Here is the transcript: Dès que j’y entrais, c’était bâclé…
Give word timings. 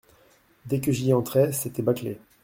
Dès 0.65 0.79
que 0.79 0.91
j’y 0.91 1.13
entrais, 1.13 1.51
c’était 1.53 1.83
bâclé… 1.83 2.17